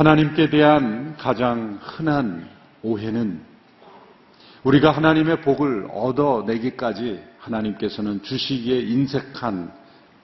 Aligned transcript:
하나님께 0.00 0.48
대한 0.48 1.14
가장 1.18 1.78
흔한 1.82 2.48
오해는 2.82 3.38
우리가 4.64 4.92
하나님의 4.92 5.42
복을 5.42 5.88
얻어내기까지 5.92 7.20
하나님께서는 7.38 8.22
주시기에 8.22 8.80
인색한 8.80 9.70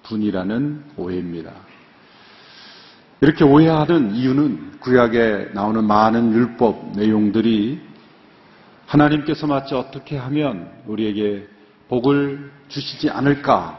분이라는 0.03 0.83
오해입니다. 0.97 1.53
이렇게 3.21 3.45
오해하는 3.45 4.15
이유는 4.15 4.81
구약에 4.81 5.51
나오는 5.53 5.85
많은 5.85 6.33
율법 6.33 6.93
내용들이 6.97 7.81
하나님께서 8.87 9.47
마치 9.47 9.75
어떻게 9.75 10.17
하면 10.17 10.71
우리에게 10.87 11.49
복을 11.89 12.51
주시지 12.69 13.11
않을까 13.11 13.79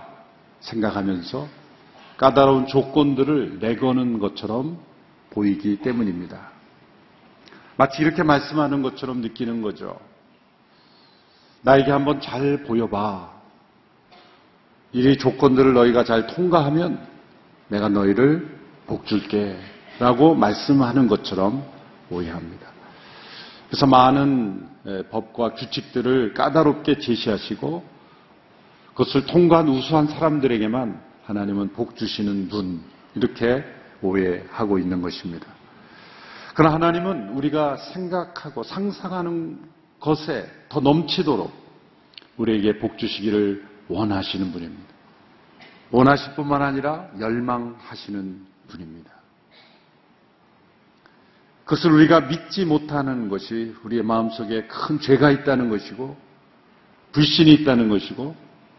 생각하면서 0.59 1.47
까다로운 2.17 2.67
조건들을 2.67 3.59
내거는 3.59 4.19
것처럼 4.19 4.79
보이기 5.29 5.77
때문입니다. 5.77 6.51
마치 7.77 8.01
이렇게 8.01 8.23
말씀하는 8.23 8.81
것처럼 8.81 9.21
느끼는 9.21 9.61
거죠. 9.61 9.99
나에게 11.61 11.91
한번 11.91 12.21
잘 12.21 12.63
보여봐. 12.63 13.37
이 14.93 15.17
조건들을 15.17 15.73
너희가 15.73 16.03
잘 16.03 16.27
통과하면 16.27 17.05
내가 17.67 17.89
너희를 17.89 18.57
복 18.87 19.05
줄게. 19.05 19.57
라고 19.99 20.35
말씀하는 20.35 21.07
것처럼 21.07 21.63
오해합니다. 22.09 22.76
그래서 23.67 23.85
많은 23.85 24.67
법과 25.11 25.53
규칙들을 25.53 26.33
까다롭게 26.33 26.99
제시하시고 26.99 27.83
그것을 28.89 29.25
통과한 29.25 29.67
우수한 29.69 30.07
사람들에게만 30.07 31.01
하나님은 31.25 31.73
복 31.73 31.95
주시는 31.95 32.49
분. 32.49 32.81
이렇게 33.17 33.63
오해하고 34.01 34.77
있는 34.77 35.01
것입니다. 35.01 35.47
그러나 36.53 36.75
하나님은 36.75 37.29
우리가 37.29 37.77
생각하고 37.77 38.63
상상하는 38.63 39.59
것에 39.99 40.49
더 40.69 40.79
넘치도록 40.79 41.51
우리에게 42.37 42.77
복 42.77 42.97
주시기를 42.97 43.65
원하시는 43.87 44.51
분입니다. 44.51 44.93
원하실 45.91 46.35
뿐만 46.35 46.61
아니라 46.61 47.07
열망하시는 47.19 48.45
분입니다. 48.67 49.16
그것을 51.67 51.91
우리가 51.91 52.21
믿지 52.21 52.63
못하는 52.63 53.27
것이 53.27 53.75
우리의 53.83 54.01
마음속에 54.01 54.67
큰 54.67 55.01
죄가 55.01 55.31
있다는 55.31 55.69
것이고 55.69 56.15
불신이 57.11 57.51
있다는 57.55 57.89
것이고 57.89 58.33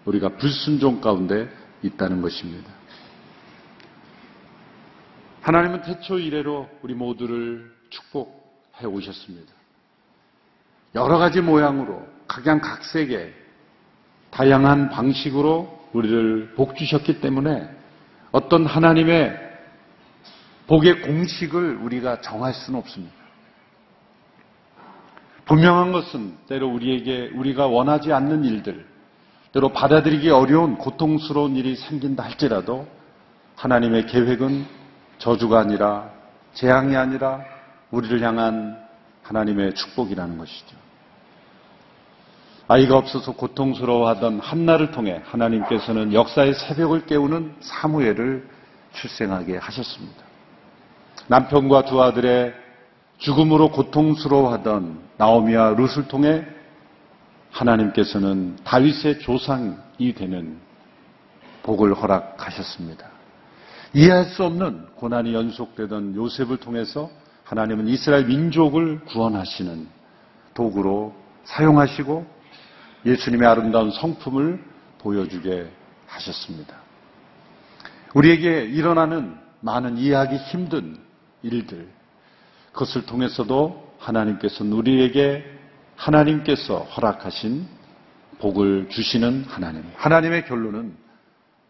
우리가 0.07 0.31
불순종 0.39 1.03
가운데 1.03 1.51
있다는 1.83 2.23
것입니다. 2.23 2.71
하나님은 5.43 5.83
태초 5.83 6.19
이래로 6.19 6.67
우리 6.81 6.95
모두를 6.95 7.71
축복해 7.91 8.87
오셨습니다. 8.87 9.53
여러 10.95 11.19
가지 11.19 11.43
모양으로 11.43 12.07
각양각색의 12.27 13.35
다양한 14.31 14.89
방식으로 14.89 15.91
우리를 15.93 16.55
복 16.55 16.75
주셨기 16.75 17.21
때문에 17.21 17.69
어떤 18.33 18.65
하나님의 18.65 19.48
복의 20.69 21.01
공식을 21.01 21.79
우리가 21.83 22.21
정할 22.21 22.53
수는 22.53 22.79
없습니다. 22.79 23.15
분명한 25.47 25.93
것은 25.93 26.37
때로 26.47 26.69
우리에게 26.69 27.31
우리가 27.35 27.67
원하지 27.67 28.13
않는 28.13 28.45
일들, 28.45 28.87
때로 29.53 29.71
받아들이기 29.71 30.29
어려운 30.29 30.77
고통스러운 30.77 31.57
일이 31.57 31.75
생긴다 31.75 32.23
할지라도 32.23 32.87
하나님의 33.57 34.07
계획은 34.07 34.67
저주가 35.17 35.59
아니라 35.59 36.11
재앙이 36.53 36.95
아니라 36.97 37.41
우리를 37.91 38.21
향한 38.21 38.79
하나님의 39.23 39.75
축복이라는 39.75 40.37
것이죠. 40.37 40.77
아이가 42.69 42.99
없어서 42.99 43.33
고통스러워하던 43.33 44.41
한나를 44.41 44.91
통해 44.91 45.23
하나님께서는 45.25 46.13
역사의 46.13 46.53
새벽을 46.53 47.07
깨우는 47.07 47.57
사무엘을 47.61 48.47
출생하게 48.93 49.57
하셨습니다. 49.57 50.28
남편과 51.29 51.85
두 51.85 52.03
아들의 52.03 52.55
죽음으로 53.19 53.71
고통스러워하던 53.71 54.99
나오미와 55.19 55.71
룻을 55.71 56.09
통해 56.09 56.45
하나님께서는 57.51 58.57
다윗의 58.65 59.21
조상이 59.21 60.15
되는 60.15 60.59
복을 61.63 61.95
허락하셨습니다. 61.95 63.07
이해할 63.93 64.25
수 64.27 64.45
없는 64.45 64.87
고난이 64.97 65.35
연속되던 65.35 66.15
요셉을 66.15 66.59
통해서 66.59 67.11
하나님은 67.45 67.89
이스라엘 67.89 68.27
민족을 68.27 69.01
구원하시는 69.07 69.87
도구로 70.55 71.15
사용하시고 71.45 72.27
예수님의 73.05 73.49
아름다운 73.49 73.91
성품을 73.91 74.63
보여주게 74.99 75.71
하셨습니다. 76.07 76.77
우리에게 78.15 78.65
일어나는 78.65 79.37
많은 79.61 79.99
이해하기 79.99 80.37
힘든 80.37 81.08
일들, 81.43 81.89
그것을 82.73 83.07
통해서도 83.07 83.95
하나님께서는 83.99 84.73
우리에게 84.73 85.45
하나님께서 85.97 86.79
허락하신 86.79 87.67
복을 88.39 88.89
주시는 88.89 89.45
하나님. 89.45 89.85
하나님의 89.97 90.47
결론은 90.47 90.97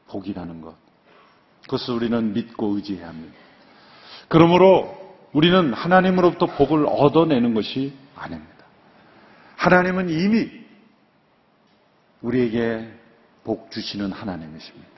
복이라는 0.09 0.61
것. 0.61 0.77
그것을 1.63 1.95
우리는 1.95 2.33
믿고 2.33 2.77
의지해야 2.77 3.09
합니다. 3.09 3.35
그러므로 4.29 4.97
우리는 5.33 5.73
하나님으로부터 5.73 6.47
복을 6.47 6.87
얻어내는 6.87 7.55
것이 7.55 7.95
아닙니다. 8.15 8.65
하나님은 9.57 10.11
이미 10.11 10.51
우리에게 12.21 12.91
복 13.45 13.71
주시는 13.71 14.13
하나님이십니다. 14.13 14.89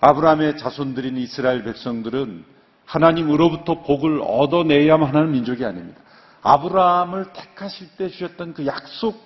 아브라함의 0.00 0.58
자손들인 0.58 1.16
이스라엘 1.16 1.62
백성들은 1.62 2.44
하나님으로부터 2.92 3.82
복을 3.82 4.20
얻어내야만 4.22 5.14
하는 5.14 5.32
민족이 5.32 5.64
아닙니다. 5.64 5.98
아브라함을 6.42 7.32
택하실 7.32 7.88
때 7.96 8.10
주셨던 8.10 8.52
그 8.52 8.66
약속 8.66 9.18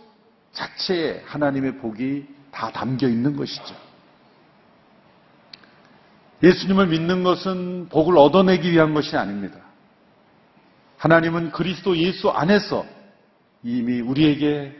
자체에 0.53 1.25
하나님의 1.27 1.79
복이 1.79 2.27
다 2.53 2.71
담겨 2.71 3.09
있는 3.09 3.37
것이죠. 3.37 3.75
예수님을 6.43 6.87
믿는 6.87 7.25
것은 7.25 7.89
복을 7.89 8.17
얻어내기 8.17 8.71
위한 8.71 8.95
것이 8.95 9.17
아닙니다. 9.17 9.59
하나님은 10.99 11.51
그리스도 11.51 11.97
예수 11.97 12.31
안에서 12.31 12.87
이미 13.65 14.01
우리에게 14.01 14.77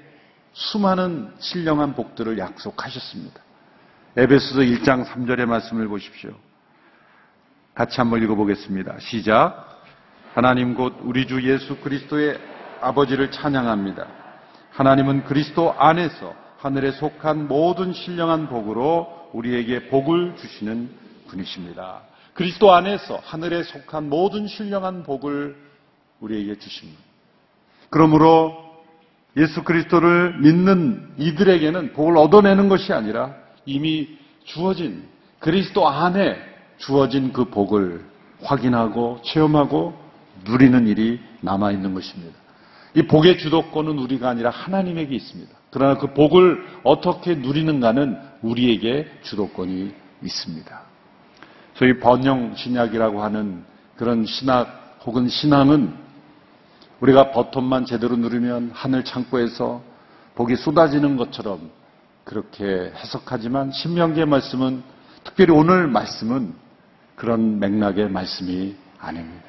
수많은 0.53 1.33
신령한 1.41 1.95
복들을 1.97 2.39
약속하셨습니다. 2.39 3.41
에베소서 4.17 4.61
1장 4.61 5.05
3절의 5.07 5.47
말씀을 5.47 5.89
보십시오. 5.89 6.46
같이 7.77 8.01
한번 8.01 8.23
읽어보겠습니다. 8.23 8.97
시작. 9.01 9.83
하나님 10.33 10.73
곧 10.73 10.97
우리 11.03 11.27
주 11.27 11.47
예수 11.47 11.77
그리스도의 11.77 12.39
아버지를 12.81 13.31
찬양합니다. 13.31 14.07
하나님은 14.71 15.25
그리스도 15.25 15.75
안에서 15.75 16.35
하늘에 16.57 16.93
속한 16.93 17.49
모든 17.49 17.93
신령한 17.93 18.49
복으로 18.49 19.29
우리에게 19.35 19.89
복을 19.89 20.37
주시는 20.37 20.89
분이십니다. 21.29 22.01
그리스도 22.33 22.73
안에서 22.73 23.21
하늘에 23.23 23.63
속한 23.63 24.09
모든 24.09 24.47
신령한 24.47 25.03
복을 25.03 25.55
우리에게 26.21 26.59
주십니다. 26.59 26.99
그러므로 27.91 28.57
예수 29.37 29.63
그리스도를 29.65 30.39
믿는 30.41 31.13
이들에게는 31.19 31.93
복을 31.93 32.17
얻어내는 32.17 32.71
것이 32.71 32.95
아니라 32.95 33.35
이미 33.67 34.17
주어진 34.45 35.07
그리스도 35.41 35.87
안에 35.87 36.46
주어진 36.79 37.33
그 37.33 37.47
복을 37.47 38.05
확인하고 38.43 39.21
체험하고 39.25 39.95
누리는 40.45 40.87
일이 40.87 41.21
남아 41.41 41.73
있는 41.73 41.95
것입니다. 41.95 42.37
이 42.95 43.03
복의 43.03 43.39
주도권은 43.39 43.99
우리가 43.99 44.29
아니라 44.29 44.51
하나님에게 44.51 45.15
있습니다. 45.15 45.53
그러나 45.71 45.99
그 45.99 46.15
복을 46.15 46.65
어떻게 46.83 47.35
누리는가는 47.35 48.19
우리에게 48.43 49.07
주도권이 49.23 49.93
있습니다. 50.23 50.81
소위 51.75 51.99
번영 51.99 52.55
신약이라고 52.57 53.23
하는 53.23 53.65
그런 53.97 54.25
신학 54.25 54.99
혹은 55.05 55.29
신앙은 55.29 55.95
우리가 57.01 57.33
버튼만 57.33 57.85
제대로 57.85 58.17
누르면 58.17 58.71
하늘 58.73 59.05
창고에서 59.05 59.83
복이 60.35 60.57
쏟아지는 60.57 61.17
것처럼 61.17 61.71
그렇게 62.25 62.93
해석하지만 62.95 63.73
신명기의 63.73 64.27
말씀은 64.27 64.83
특별히 65.23 65.53
오늘 65.53 65.87
말씀은 65.87 66.55
그런 67.17 67.59
맥락의 67.59 68.11
말씀이 68.11 68.77
아닙니다. 68.99 69.45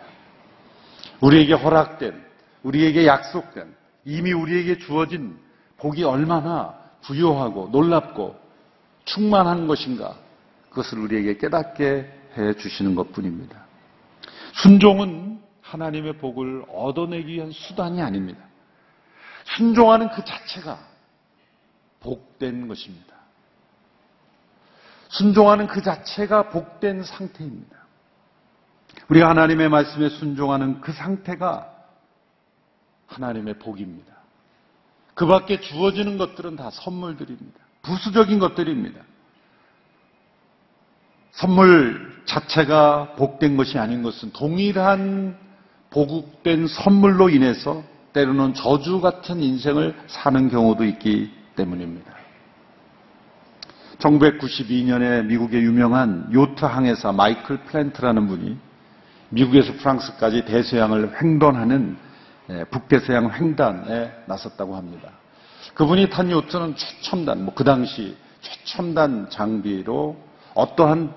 우리에게 1.21 1.53
허락된, 1.53 2.25
우리에게 2.63 3.05
약속된 3.05 3.75
이미 4.05 4.31
우리에게 4.31 4.77
주어진 4.77 5.37
복이 5.77 6.03
얼마나 6.03 6.75
부요하고 7.01 7.69
놀랍고 7.71 8.39
충만한 9.05 9.67
것인가 9.67 10.15
그것을 10.69 10.99
우리에게 10.99 11.37
깨닫게 11.37 12.13
해 12.37 12.53
주시는 12.53 12.95
것 12.95 13.11
뿐입니다. 13.11 13.65
순종은 14.53 15.39
하나님의 15.61 16.17
복을 16.17 16.65
얻어내기 16.69 17.33
위한 17.33 17.51
수단이 17.51 18.01
아닙니다. 18.01 18.39
순종하는 19.57 20.09
그 20.11 20.23
자체가 20.23 20.79
복된 21.99 22.67
것입니다. 22.67 23.16
순종하는 25.09 25.68
그 25.68 25.81
자체가 25.81 26.50
복된 26.50 27.04
상태입니다. 27.04 27.77
우리가 29.09 29.30
하나님의 29.30 29.69
말씀에 29.69 30.09
순종하는 30.09 30.81
그 30.81 30.92
상태가 30.92 31.74
하나님의 33.07 33.59
복입니다. 33.59 34.13
그 35.13 35.25
밖에 35.25 35.59
주어지는 35.59 36.18
것들은 36.18 36.56
다 36.57 36.69
선물들입니다. 36.71 37.59
부수적인 37.81 38.39
것들입니다. 38.39 39.01
선물 41.31 42.21
자체가 42.25 43.13
복된 43.15 43.57
것이 43.57 43.77
아닌 43.77 44.04
것은 44.04 44.31
동일한 44.33 45.38
보국된 45.89 46.68
선물로 46.68 47.30
인해서 47.30 47.83
때로는 48.13 48.56
저주 48.56 49.00
같은 49.00 49.42
인생을 49.42 49.95
사는 50.07 50.50
경우도 50.50 50.83
있기 50.86 51.31
때문입니다. 51.56 52.13
1992년에 53.99 55.25
미국의 55.25 55.63
유명한 55.63 56.29
요트 56.31 56.63
항해사 56.65 57.11
마이클 57.11 57.57
플랜트라는 57.65 58.27
분이 58.27 58.57
미국에서 59.29 59.73
프랑스까지 59.73 60.45
대서양을 60.45 61.21
횡단하는 61.21 61.97
예, 62.49 62.63
북대서양 62.65 63.33
횡단에 63.33 64.11
나섰다고 64.25 64.75
합니다. 64.75 65.09
그분이 65.73 66.09
탄 66.09 66.31
요트는 66.31 66.75
최첨단, 66.77 67.44
뭐 67.44 67.53
그 67.53 67.63
당시 67.63 68.15
최첨단 68.41 69.29
장비로 69.29 70.15
어떠한 70.53 71.13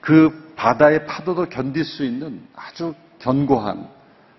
그 0.00 0.52
바다의 0.54 1.06
파도도 1.06 1.48
견딜 1.48 1.84
수 1.84 2.04
있는 2.04 2.46
아주 2.54 2.94
견고한 3.18 3.88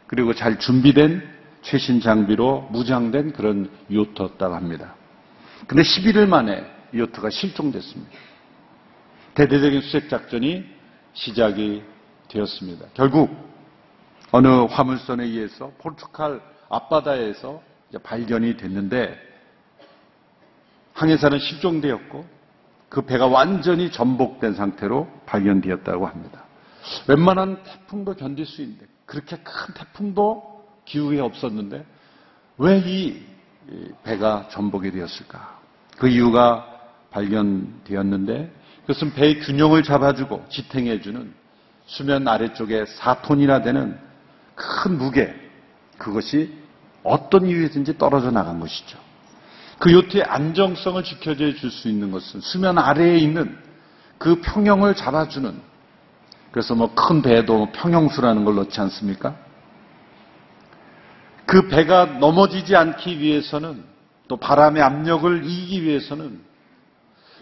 그리고 0.07 0.33
잘 0.33 0.57
준비된 0.57 1.21
최신 1.61 1.99
장비로 1.99 2.69
무장된 2.71 3.33
그런 3.33 3.69
요트였다고 3.91 4.55
합니다. 4.55 4.95
근데 5.67 5.83
11일 5.83 6.27
만에 6.27 6.76
요트가 6.97 7.29
실종됐습니다. 7.29 8.11
대대적인 9.35 9.81
수색 9.81 10.09
작전이 10.09 10.65
시작이 11.13 11.83
되었습니다. 12.27 12.87
결국 12.93 13.35
어느 14.31 14.47
화물선에 14.47 15.23
의해서 15.23 15.71
포르투갈 15.77 16.41
앞바다에서 16.69 17.61
발견이 18.03 18.57
됐는데 18.57 19.17
항해사는 20.93 21.39
실종되었고 21.39 22.25
그 22.89 23.01
배가 23.03 23.27
완전히 23.27 23.91
전복된 23.91 24.55
상태로 24.55 25.07
발견되었다고 25.25 26.07
합니다. 26.07 26.43
웬만한 27.07 27.61
태풍도 27.63 28.15
견딜 28.15 28.45
수 28.45 28.61
있는데 28.61 28.85
그렇게 29.05 29.37
큰 29.37 29.73
태풍도 29.73 30.65
기후에 30.85 31.19
없었는데 31.19 31.85
왜 32.57 32.79
이 32.79 33.37
배가 34.03 34.47
전복이 34.49 34.91
되었을까? 34.91 35.59
그 35.97 36.07
이유가 36.07 36.76
발견되었는데 37.17 38.51
그것은 38.81 39.13
배의 39.13 39.39
균형을 39.39 39.83
잡아주고 39.83 40.45
지탱해주는 40.49 41.33
수면 41.87 42.27
아래쪽에 42.27 42.83
4톤이나 42.83 43.63
되는 43.63 43.97
큰 44.55 44.97
무게 44.97 45.33
그것이 45.97 46.53
어떤 47.03 47.47
이유에든지 47.47 47.97
떨어져 47.97 48.31
나간 48.31 48.59
것이죠. 48.59 48.97
그 49.79 49.91
요트의 49.91 50.23
안정성을 50.23 51.03
지켜줘 51.03 51.53
줄수 51.55 51.87
있는 51.89 52.11
것은 52.11 52.41
수면 52.41 52.77
아래에 52.77 53.17
있는 53.17 53.57
그 54.17 54.41
평형을 54.41 54.95
잡아주는 54.95 55.53
그래서 56.51 56.73
뭐 56.73 56.93
큰 56.95 57.21
배도 57.21 57.71
평형수라는 57.71 58.45
걸 58.45 58.55
넣지 58.55 58.79
않습니까? 58.81 59.35
그 61.45 61.67
배가 61.67 62.05
넘어지지 62.05 62.75
않기 62.75 63.19
위해서는 63.19 63.83
또 64.27 64.37
바람의 64.37 64.81
압력을 64.81 65.45
이기기 65.45 65.83
위해서는 65.83 66.46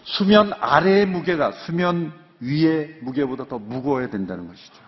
수면 0.06 0.52
아래의 0.60 1.06
무게가 1.06 1.52
수면 1.52 2.12
위의 2.40 2.98
무게보다 3.02 3.46
더 3.46 3.58
무거워야 3.58 4.08
된다는 4.08 4.46
것이죠. 4.48 4.86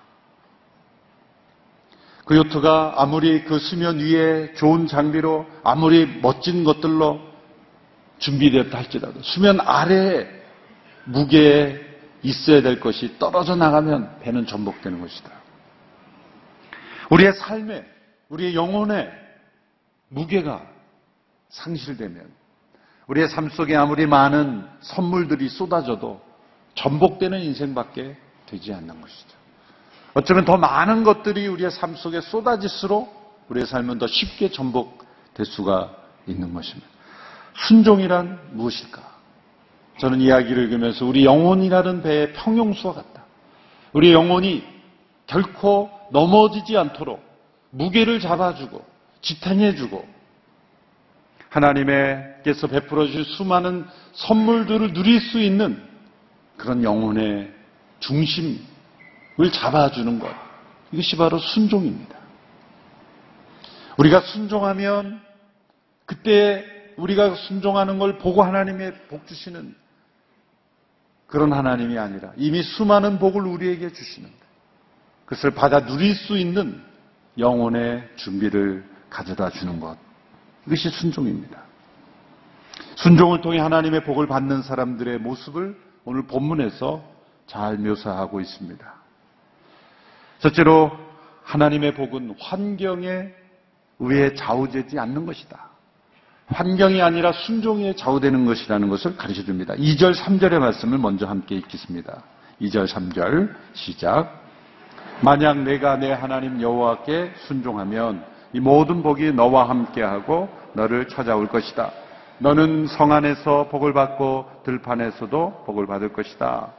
그 2.25 2.37
요트가 2.37 2.95
아무리 2.99 3.45
그 3.45 3.59
수면 3.59 3.99
위에 3.99 4.53
좋은 4.55 4.87
장비로 4.87 5.47
아무리 5.65 6.07
멋진 6.21 6.63
것들로 6.63 7.21
준비되었다 8.19 8.77
할지라도 8.77 9.23
수면 9.23 9.61
아래에 9.61 10.29
무게에 11.05 11.81
있어야 12.23 12.63
될 12.63 12.81
것이 12.81 13.19
떨어져 13.19 13.57
나가면 13.57 14.21
배는 14.21 14.47
전복되는 14.47 15.01
것이다. 15.01 15.31
우리의 17.11 17.33
삶에, 17.33 17.85
우리의 18.29 18.55
영혼에 18.55 19.11
무게가 20.09 20.67
상실되면 21.49 22.38
우리의 23.09 23.29
삶 23.29 23.49
속에 23.49 23.75
아무리 23.75 24.07
많은 24.07 24.67
선물들이 24.81 25.49
쏟아져도 25.49 26.21
전복되는 26.75 27.41
인생밖에 27.41 28.17
되지 28.47 28.73
않는 28.73 29.01
것이죠. 29.01 29.37
어쩌면 30.15 30.45
더 30.45 30.57
많은 30.57 31.05
것들이 31.05 31.47
우리의 31.49 31.71
삶 31.71 31.95
속에 31.97 32.21
쏟아질수록 32.21 33.47
우리의 33.49 33.67
삶은 33.67 33.99
더 33.99 34.07
쉽게 34.07 34.51
전복될 34.51 35.47
수가 35.47 35.95
있는 36.27 36.53
것입니다. 36.53 36.89
순종이란 37.67 38.51
무엇일까? 38.53 39.03
저는 39.99 40.21
이야기를 40.21 40.65
읽으면서 40.65 41.05
우리 41.05 41.25
영혼이라는 41.25 42.03
배의 42.03 42.33
평용수와 42.35 42.95
같다. 42.95 43.25
우리 43.93 44.13
영혼이 44.13 44.63
결코 45.27 45.91
넘어지지 46.13 46.77
않도록 46.77 47.23
무게를 47.71 48.21
잡아주고 48.21 48.85
지탱해주고 49.23 50.18
하나님께서 51.51 52.67
베풀어 52.67 53.07
주실 53.07 53.25
수많은 53.25 53.87
선물들을 54.13 54.93
누릴 54.93 55.21
수 55.21 55.41
있는 55.41 55.83
그런 56.57 56.83
영혼의 56.83 57.53
중심을 58.01 58.59
잡아주는 59.53 60.19
것. 60.19 60.29
이것이 60.93 61.17
바로 61.17 61.39
순종입니다. 61.39 62.17
우리가 63.97 64.21
순종하면 64.21 65.21
그때 66.07 66.65
우리가 66.97 67.35
순종하는 67.35 67.99
걸 67.99 68.19
보고 68.19 68.43
하나님의 68.43 68.95
복 69.09 69.27
주시는 69.27 69.75
그런 71.27 71.53
하나님이 71.53 71.99
아니라 71.99 72.33
이미 72.37 72.63
수많은 72.63 73.19
복을 73.19 73.43
우리에게 73.43 73.93
주시는 73.93 74.31
그것을 75.27 75.51
받아 75.51 75.85
누릴 75.85 76.15
수 76.15 76.39
있는 76.39 76.83
영혼의 77.37 78.09
준비를 78.17 78.85
가져다 79.11 79.51
주는 79.51 79.79
것. 79.79 80.08
이것이 80.69 80.91
순종입니다. 80.91 81.63
순종을 82.97 83.41
통해 83.41 83.59
하나님의 83.59 84.05
복을 84.05 84.27
받는 84.27 84.63
사람들의 84.63 85.19
모습을 85.19 85.79
오늘 86.05 86.27
본문에서 86.27 87.03
잘 87.47 87.79
묘사하고 87.79 88.41
있습니다. 88.41 88.95
첫째로 90.41 90.93
하나님의 91.45 91.95
복은 91.95 92.35
환경에 92.39 93.33
의해 93.99 94.35
좌우되지 94.35 94.99
않는 94.99 95.25
것이다. 95.25 95.69
환경이 96.49 97.01
아니라 97.01 97.33
순종에 97.33 97.95
좌우되는 97.95 98.45
것이라는 98.45 98.89
것을 98.89 99.17
가르쳐 99.17 99.43
줍니다. 99.45 99.75
2절, 99.75 100.15
3절의 100.15 100.59
말씀을 100.59 100.99
먼저 100.99 101.27
함께 101.27 101.57
읽겠습니다. 101.57 102.23
2절, 102.61 102.87
3절 102.87 103.55
시작. 103.73 104.45
만약 105.23 105.63
내가 105.63 105.97
내 105.97 106.13
하나님 106.13 106.61
여호와께 106.61 107.33
순종하면 107.47 108.25
이 108.53 108.61
모든 108.61 109.03
복이 109.03 109.33
너와 109.33 109.69
함께하고 109.69 110.49
너를 110.73 111.09
찾아올 111.09 111.49
것이다. 111.49 111.93
너는 112.39 112.87
성 112.87 113.13
안에서 113.13 113.69
복을 113.69 113.93
받고 113.93 114.63
들판에서도 114.65 115.65
복을 115.67 115.87
받을 115.87 116.13
것이다. 116.13 116.73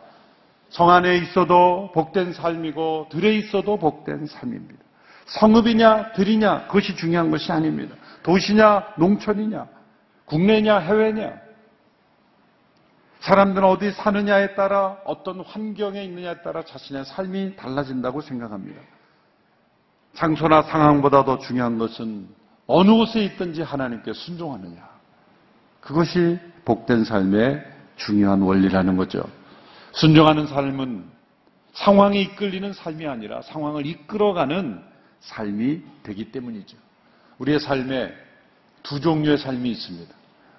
성 0.69 0.89
안에 0.89 1.17
있어도 1.17 1.91
복된 1.93 2.33
삶이고 2.33 3.07
들에 3.11 3.35
있어도 3.35 3.77
복된 3.77 4.27
삶입니다. 4.27 4.83
성읍이냐 5.25 6.13
들이냐 6.13 6.67
그것이 6.67 6.95
중요한 6.95 7.29
것이 7.29 7.51
아닙니다. 7.51 7.95
도시냐 8.23 8.93
농촌이냐 8.97 9.67
국내냐 10.25 10.77
해외냐 10.79 11.33
사람들은 13.19 13.67
어디 13.67 13.91
사느냐에 13.91 14.55
따라 14.55 14.97
어떤 15.03 15.41
환경에 15.41 16.03
있느냐에 16.05 16.41
따라 16.41 16.63
자신의 16.63 17.05
삶이 17.05 17.57
달라진다고 17.57 18.21
생각합니다. 18.21 18.81
장소나 20.19 20.63
상황보다 20.63 21.23
더 21.23 21.39
중요한 21.39 21.77
것은 21.77 22.27
어느 22.67 22.91
곳에 22.91 23.23
있든지 23.23 23.61
하나님께 23.61 24.11
순종하느냐. 24.11 24.77
그것이 25.79 26.37
복된 26.65 27.05
삶의 27.05 27.63
중요한 27.95 28.41
원리라는 28.41 28.97
거죠. 28.97 29.23
순종하는 29.93 30.45
삶은 30.45 31.05
상황에 31.71 32.19
이끌리는 32.19 32.73
삶이 32.73 33.07
아니라 33.07 33.41
상황을 33.43 33.85
이끌어가는 33.85 34.81
삶이 35.21 35.81
되기 36.03 36.31
때문이죠. 36.33 36.75
우리의 37.37 37.61
삶에 37.61 38.13
두 38.83 38.99
종류의 38.99 39.37
삶이 39.37 39.71
있습니다. 39.71 40.13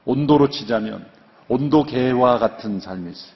온도로 0.07 0.49
치자면 0.49 1.07
온도계와 1.49 2.39
같은 2.39 2.81
삶이 2.81 3.11
있어요. 3.11 3.35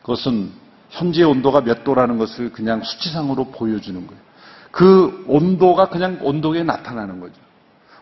그것은 0.00 0.50
현재 0.88 1.22
온도가 1.24 1.60
몇 1.60 1.84
도라는 1.84 2.16
것을 2.16 2.52
그냥 2.52 2.82
수치상으로 2.82 3.50
보여주는 3.50 4.06
거예요. 4.06 4.31
그 4.72 5.24
온도가 5.28 5.90
그냥 5.90 6.18
온도에 6.22 6.64
나타나는 6.64 7.20
거죠. 7.20 7.34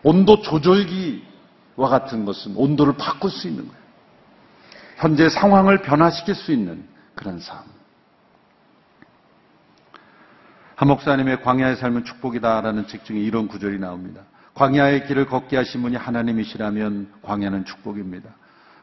온도 0.03 0.41
조절기와 0.41 1.89
같은 1.89 2.25
것은 2.25 2.55
온도를 2.55 2.93
바꿀 2.97 3.29
수 3.29 3.47
있는 3.47 3.67
거예요. 3.67 3.81
현재 4.95 5.29
상황을 5.29 5.81
변화시킬 5.81 6.33
수 6.33 6.51
있는 6.51 6.83
그런 7.13 7.39
삶. 7.39 7.59
한 10.75 10.87
목사님의 10.87 11.43
광야의 11.43 11.75
삶은 11.75 12.05
축복이다라는 12.05 12.87
책 12.87 13.05
중에 13.05 13.19
이런 13.19 13.47
구절이 13.47 13.77
나옵니다. 13.77 14.21
광야의 14.55 15.05
길을 15.07 15.27
걷게 15.27 15.57
하신 15.57 15.81
분이 15.83 15.95
하나님이시라면 15.97 17.13
광야는 17.21 17.65
축복입니다. 17.65 18.29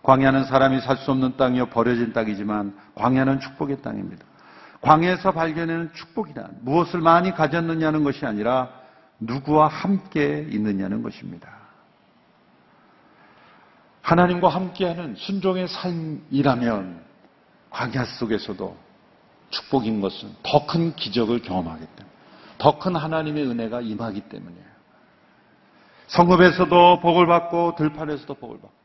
광야는 0.02 0.44
사람이 0.44 0.80
살 0.80 0.96
수 0.96 1.10
없는 1.10 1.36
땅이요 1.36 1.66
버려진 1.66 2.12
땅이지만 2.12 2.76
광야는 2.94 3.40
축복의 3.40 3.82
땅입니다. 3.82 4.24
광야에서 4.80 5.32
발견하는 5.32 5.92
축복이란 5.94 6.58
무엇을 6.62 7.00
많이 7.00 7.32
가졌느냐는 7.32 8.04
것이 8.04 8.24
아니라 8.24 8.70
누구와 9.20 9.68
함께 9.68 10.46
있느냐는 10.50 11.02
것입니다. 11.02 11.58
하나님과 14.02 14.48
함께하는 14.48 15.16
순종의 15.16 15.68
삶이라면 15.68 17.02
광야 17.70 18.04
속에서도 18.04 18.76
축복인 19.50 20.00
것은 20.00 20.34
더 20.42 20.66
큰 20.66 20.94
기적을 20.94 21.42
경험하기 21.42 21.84
때문에 21.84 22.14
더 22.58 22.78
큰 22.78 22.96
하나님의 22.96 23.46
은혜가 23.46 23.80
임하기 23.80 24.22
때문이에요. 24.28 24.68
성읍에서도 26.08 27.00
복을 27.00 27.26
받고 27.26 27.74
들판에서도 27.76 28.34
복을 28.34 28.60
받고 28.60 28.78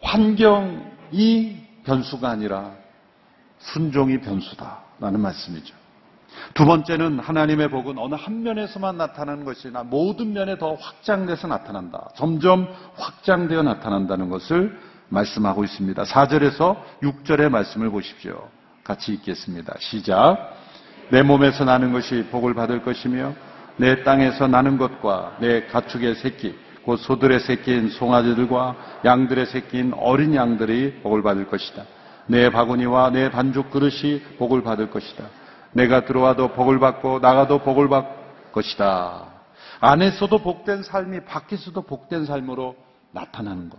환경이 0.00 1.66
변수가 1.84 2.28
아니라 2.28 2.72
순종이 3.58 4.20
변수다 4.20 4.83
라는 5.00 5.20
말씀이죠. 5.20 5.74
두 6.54 6.64
번째는 6.64 7.20
하나님의 7.20 7.68
복은 7.68 7.98
어느 7.98 8.14
한 8.14 8.42
면에서만 8.42 8.96
나타나는 8.96 9.44
것이 9.44 9.68
아니라 9.68 9.84
모든 9.84 10.32
면에 10.32 10.58
더 10.58 10.74
확장돼서 10.74 11.48
나타난다. 11.48 12.08
점점 12.16 12.68
확장되어 12.96 13.62
나타난다는 13.62 14.28
것을 14.28 14.78
말씀하고 15.08 15.64
있습니다. 15.64 16.02
4절에서 16.02 16.76
6절의 17.02 17.48
말씀을 17.50 17.90
보십시오. 17.90 18.48
같이 18.82 19.12
읽겠습니다. 19.14 19.74
시작. 19.78 20.56
내 21.10 21.22
몸에서 21.22 21.64
나는 21.64 21.92
것이 21.92 22.26
복을 22.30 22.54
받을 22.54 22.82
것이며 22.82 23.34
내 23.76 24.02
땅에서 24.02 24.46
나는 24.46 24.78
것과 24.78 25.36
내 25.40 25.66
가축의 25.66 26.16
새끼 26.16 26.56
곧 26.84 26.96
소들의 26.96 27.40
새끼인 27.40 27.90
송아지들과 27.90 28.76
양들의 29.04 29.46
새끼인 29.46 29.94
어린 29.96 30.34
양들이 30.34 31.00
복을 31.02 31.22
받을 31.22 31.46
것이다. 31.46 31.84
내 32.26 32.50
바구니와 32.50 33.10
내 33.10 33.30
반죽 33.30 33.70
그릇이 33.70 34.20
복을 34.38 34.62
받을 34.62 34.90
것이다. 34.90 35.24
내가 35.72 36.04
들어와도 36.04 36.52
복을 36.52 36.78
받고 36.78 37.18
나가도 37.18 37.58
복을 37.60 37.88
받을 37.88 38.10
것이다. 38.52 39.26
안에서도 39.80 40.38
복된 40.38 40.82
삶이 40.82 41.24
밖에서도 41.24 41.80
복된 41.82 42.24
삶으로 42.24 42.76
나타나는 43.12 43.68
것. 43.68 43.78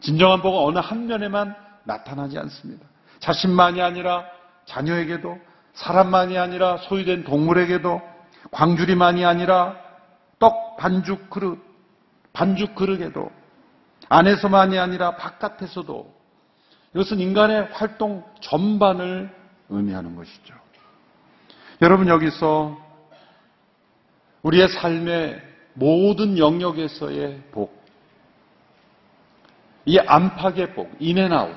진정한 0.00 0.42
복은 0.42 0.58
어느 0.58 0.78
한 0.78 1.06
면에만 1.06 1.54
나타나지 1.84 2.38
않습니다. 2.38 2.86
자신만이 3.20 3.80
아니라 3.80 4.24
자녀에게도 4.66 5.38
사람만이 5.74 6.38
아니라 6.38 6.76
소유된 6.78 7.24
동물에게도 7.24 8.00
광주리만이 8.50 9.24
아니라 9.24 9.76
떡 10.38 10.76
반죽 10.76 11.30
그릇 11.30 11.58
반죽 12.32 12.74
그릇에도 12.74 13.30
안에서만이 14.08 14.78
아니라 14.78 15.16
바깥에서도 15.16 16.13
이것은 16.94 17.18
인간의 17.20 17.68
활동 17.72 18.24
전반을 18.40 19.30
의미하는 19.68 20.14
것이죠. 20.14 20.54
여러분 21.82 22.08
여기서 22.08 22.78
우리의 24.42 24.68
삶의 24.68 25.42
모든 25.74 26.38
영역에서의 26.38 27.42
복, 27.50 27.84
이 29.86 29.98
안팎의 29.98 30.74
복, 30.74 30.94
in 31.00 31.12
and 31.12 31.31
out. 31.31 31.56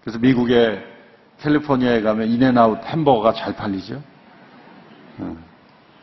그래서 0.00 0.18
미국의 0.18 0.84
캘리포니아에 1.38 2.02
가면 2.02 2.28
In-N-Out 2.28 2.84
햄버거가 2.84 3.32
잘 3.32 3.54
팔리죠. 3.54 4.02
어. 5.18 5.36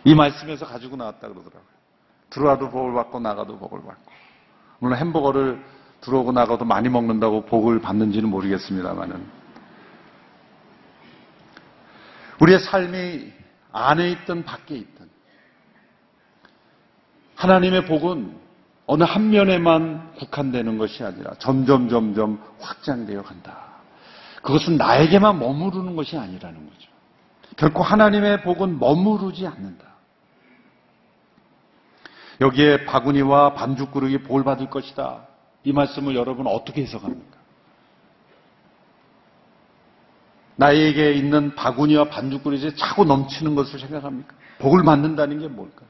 이 0.06 0.16
말씀에서 0.16 0.66
가지고 0.66 0.96
나왔다 0.96 1.28
그러더라고요. 1.28 1.74
들어와도 2.30 2.70
복을 2.70 2.94
받고 2.94 3.20
나가도 3.20 3.58
복을 3.58 3.84
받고. 3.84 4.12
물론 4.80 4.98
햄버거를 4.98 5.64
들어오고 6.04 6.32
나가도 6.32 6.66
많이 6.66 6.90
먹는다고 6.90 7.46
복을 7.46 7.82
받는지는 7.82 8.30
모르겠습니다만은 8.30 9.26
우리의 12.42 12.60
삶이 12.60 13.32
안에 13.72 14.12
있든 14.12 14.44
밖에 14.44 14.76
있든 14.76 15.10
하나님의 17.36 17.86
복은 17.86 18.38
어느 18.86 19.04
한 19.04 19.30
면에만 19.30 20.14
국한되는 20.16 20.78
것이 20.78 21.04
아니라 21.04 21.32
점점 21.40 21.90
점점 21.90 22.44
확장되어 22.60 23.24
간다. 23.24 23.58
그것은 24.42 24.76
나에게만 24.76 25.40
머무르는 25.40 25.96
것이 25.96 26.18
아니라는 26.18 26.70
거죠. 26.70 26.90
결코 27.56 27.82
하나님의 27.82 28.44
복은 28.44 28.78
머무르지 28.78 29.48
않는다. 29.48 29.86
여기에 32.42 32.86
바구니와 32.86 33.54
반죽 33.54 33.92
그릇이 33.92 34.18
복을 34.24 34.44
받을 34.44 34.70
것이다. 34.70 35.33
이 35.64 35.72
말씀을 35.72 36.16
여러분 36.16 36.48
어떻게 36.48 36.82
해석합니까? 36.82 37.38
나에게 40.56 41.14
있는 41.14 41.56
바구니와 41.56 42.06
반죽 42.06 42.44
그릇이 42.44 42.76
차고 42.76 43.06
넘치는 43.06 43.56
것을 43.56 43.80
생각합니까? 43.80 44.36
복을 44.60 44.84
받는다는 44.84 45.40
게 45.40 45.48
뭘까요? 45.48 45.88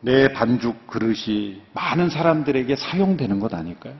내 0.00 0.32
반죽 0.32 0.86
그릇이 0.86 1.60
많은 1.74 2.08
사람들에게 2.08 2.74
사용되는 2.76 3.38
것 3.38 3.52
아닐까요? 3.52 3.94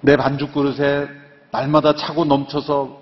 내 0.00 0.16
반죽 0.16 0.52
그릇에 0.54 1.08
날마다 1.50 1.94
차고 1.94 2.24
넘쳐서 2.24 3.01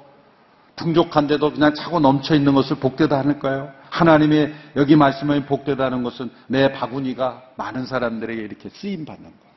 풍족한데도 0.80 1.52
그냥 1.52 1.74
차고 1.74 2.00
넘쳐 2.00 2.34
있는 2.34 2.54
것을 2.54 2.76
복되다 2.76 3.18
하닐까요? 3.18 3.70
하나님의 3.90 4.54
여기 4.76 4.96
말씀하신 4.96 5.44
복되다는 5.44 6.02
것은 6.02 6.30
내 6.46 6.72
바구니가 6.72 7.42
많은 7.56 7.84
사람들에게 7.84 8.40
이렇게 8.40 8.70
쓰임 8.70 9.04
받는 9.04 9.24
것. 9.24 9.50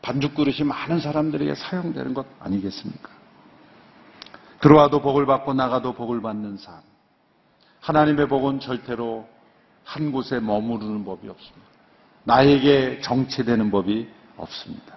반죽 0.00 0.34
그릇이 0.34 0.62
많은 0.62 1.00
사람들에게 1.00 1.54
사용되는 1.54 2.14
것 2.14 2.26
아니겠습니까? 2.40 3.10
들어와도 4.60 5.02
복을 5.02 5.26
받고 5.26 5.52
나가도 5.52 5.92
복을 5.94 6.22
받는 6.22 6.56
삶. 6.56 6.76
하나님의 7.80 8.26
복은 8.28 8.60
절대로 8.60 9.28
한 9.84 10.10
곳에 10.10 10.40
머무르는 10.40 11.04
법이 11.04 11.28
없습니다. 11.28 11.66
나에게 12.24 13.00
정체되는 13.02 13.70
법이 13.70 14.08
없습니다. 14.36 14.96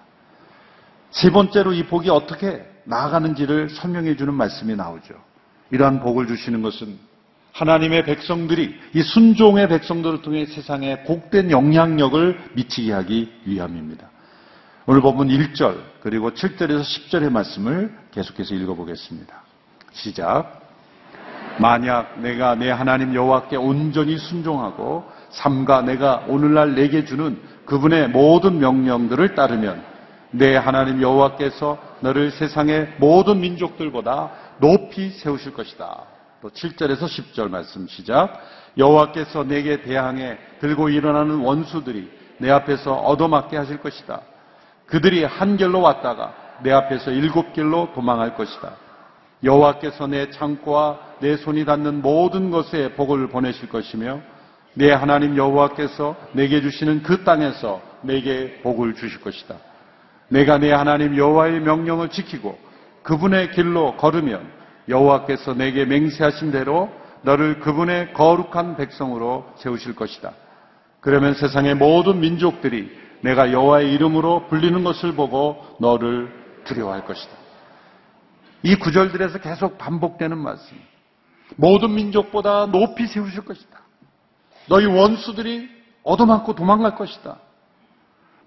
세 1.12 1.32
번째로 1.32 1.74
이 1.74 1.86
복이 1.86 2.10
어떻게 2.10 2.66
나아가는지를 2.86 3.70
설명해 3.70 4.16
주는 4.16 4.34
말씀이 4.34 4.76
나오죠. 4.76 5.29
이러한 5.72 6.02
복을 6.02 6.28
주시는 6.28 6.62
것은 6.62 6.98
하나님의 7.54 8.06
백성들이 8.06 8.76
이 8.94 9.02
순종의 9.02 9.68
백성들을 9.70 10.22
통해 10.22 10.46
세상에 10.46 11.04
복된 11.04 11.52
영향력을 11.52 12.52
미치게 12.54 12.92
하기 12.94 13.32
위함입니다. 13.46 14.10
오늘 14.86 15.02
본문 15.02 15.28
1절 15.28 15.78
그리고 16.02 16.32
7절에서 16.32 16.82
10절의 16.82 17.32
말씀을 17.32 17.94
계속해서 18.12 18.56
읽어보겠습니다. 18.56 19.44
시작. 19.92 20.62
만약 21.60 22.20
내가 22.22 22.56
내 22.56 22.72
하나님 22.72 23.14
여호와께 23.14 23.58
온전히 23.58 24.18
순종하고 24.18 25.04
삼가 25.30 25.82
내가 25.82 26.24
오늘날 26.28 26.74
내게 26.74 27.04
주는 27.04 27.40
그분의 27.66 28.10
모든 28.10 28.60
명령들을 28.60 29.36
따르면 29.36 29.84
내 30.32 30.56
하나님 30.56 31.02
여호와께서 31.02 31.78
너를 32.02 32.32
세상의 32.32 32.96
모든 32.98 33.40
민족들보다 33.42 34.32
높이 34.60 35.10
세우실 35.10 35.54
것이다. 35.54 36.04
또 36.42 36.50
7절에서 36.50 37.04
10절 37.04 37.50
말씀 37.50 37.88
시작. 37.88 38.40
여호와께서 38.78 39.44
내게 39.44 39.82
대항해 39.82 40.38
들고 40.60 40.90
일어나는 40.90 41.38
원수들이 41.40 42.10
내 42.38 42.50
앞에서 42.50 42.94
얻어맞게 42.94 43.58
하실 43.58 43.80
것이다. 43.80 44.22
그들이 44.86 45.24
한 45.24 45.58
길로 45.58 45.82
왔다가 45.82 46.34
내 46.64 46.72
앞에서 46.72 47.12
일곱 47.12 47.54
길로 47.54 47.90
도망할 47.94 48.36
것이다. 48.36 48.74
여호와께서 49.44 50.08
내 50.08 50.30
창고와 50.32 51.00
내 51.20 51.38
손이 51.38 51.66
닿는 51.66 52.02
모든 52.02 52.52
것에 52.52 52.94
복을 52.94 53.30
보내실 53.30 53.70
것이며 53.70 54.22
내 54.74 54.92
하나님 54.92 55.36
여호와께서 55.38 56.16
내게 56.34 56.62
주시는 56.62 57.04
그 57.04 57.24
땅에서 57.24 57.82
내게 58.02 58.60
복을 58.62 58.96
주실 58.96 59.22
것이다. 59.22 59.56
내가 60.30 60.58
내 60.58 60.72
하나님 60.72 61.18
여호와의 61.18 61.60
명령을 61.62 62.10
지키고 62.10 62.58
그분의 63.04 63.52
길로 63.52 63.98
걸으면 63.98 64.50
여호와께서 64.88 65.54
내게 65.54 65.86
맹세하신 65.86 66.52
대로 66.52 66.90
너를 67.22 67.60
그분의 67.60 68.14
거룩한 68.14 68.78
백성으로 68.78 69.46
세우실 69.58 69.96
것이다. 69.96 70.32
그러면 71.02 71.34
세상의 71.34 71.76
모든 71.76 72.20
민족들이 72.20 72.92
내가 73.22 73.52
여호와의 73.52 73.92
이름으로 73.94 74.48
불리는 74.48 74.84
것을 74.84 75.14
보고 75.14 75.66
너를 75.80 76.32
두려워할 76.64 77.06
것이다. 77.06 77.32
이 78.64 78.76
구절들에서 78.76 79.40
계속 79.40 79.78
반복되는 79.78 80.38
말씀. 80.38 80.78
모든 81.56 81.94
민족보다 81.94 82.68
높이 82.68 83.08
세우실 83.08 83.46
것이다. 83.46 83.80
너희 84.68 84.86
원수들이 84.86 85.70
얻어맞고 86.04 86.56
도망갈 86.56 86.96
것이다. 86.96 87.38